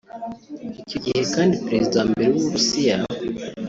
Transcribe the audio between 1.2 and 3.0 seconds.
kandi Perezida wa Mbere w’u Burusiya